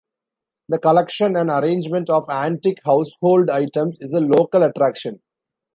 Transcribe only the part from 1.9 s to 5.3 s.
of antique household items is a local attraction.